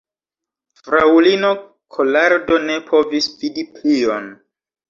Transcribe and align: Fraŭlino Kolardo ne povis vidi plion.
Fraŭlino 0.79 1.51
Kolardo 1.97 2.59
ne 2.65 2.81
povis 2.89 3.31
vidi 3.43 3.71
plion. 3.77 4.31